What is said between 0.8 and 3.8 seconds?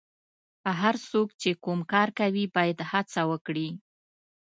هر څوک چې کوم کار کوي باید هڅه وکړي.